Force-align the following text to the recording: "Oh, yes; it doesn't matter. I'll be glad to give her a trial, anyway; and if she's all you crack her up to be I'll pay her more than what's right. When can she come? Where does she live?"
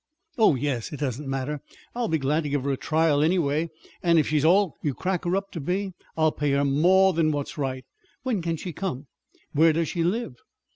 "Oh, 0.35 0.55
yes; 0.55 0.91
it 0.91 0.99
doesn't 0.99 1.29
matter. 1.29 1.61
I'll 1.93 2.07
be 2.07 2.17
glad 2.17 2.41
to 2.41 2.49
give 2.49 2.63
her 2.63 2.71
a 2.71 2.75
trial, 2.75 3.21
anyway; 3.21 3.69
and 4.01 4.17
if 4.17 4.27
she's 4.27 4.43
all 4.43 4.75
you 4.81 4.95
crack 4.95 5.25
her 5.25 5.35
up 5.35 5.51
to 5.51 5.59
be 5.59 5.93
I'll 6.17 6.31
pay 6.31 6.53
her 6.53 6.65
more 6.65 7.13
than 7.13 7.31
what's 7.31 7.55
right. 7.55 7.85
When 8.23 8.41
can 8.41 8.57
she 8.57 8.73
come? 8.73 9.05
Where 9.53 9.73
does 9.73 9.89
she 9.89 10.03
live?" 10.03 10.37